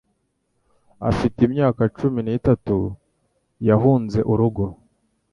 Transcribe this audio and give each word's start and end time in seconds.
Afite 1.09 1.37
imyaka 1.47 1.81
cumi 1.97 2.19
n'itatu, 2.23 2.77
yahunze 3.67 4.19
urugo. 4.31 4.65